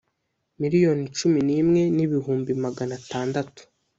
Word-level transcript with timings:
Miliyoni 0.61 1.05
cumi 1.17 1.39
n 1.47 1.49
imwe 1.61 1.81
n 1.95 1.97
ibihumbi 2.05 2.51
magana 2.63 2.93
atandatu 2.99 3.61